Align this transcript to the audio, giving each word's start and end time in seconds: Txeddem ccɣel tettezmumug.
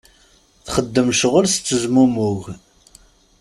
Txeddem 0.65 1.09
ccɣel 1.19 1.45
tettezmumug. 1.47 2.41